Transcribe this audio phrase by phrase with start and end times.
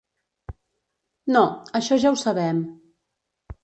[1.37, 1.45] No,
[1.83, 2.67] això ja ho sabem.